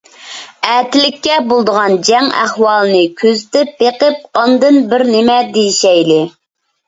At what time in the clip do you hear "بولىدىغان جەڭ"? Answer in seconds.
1.49-2.29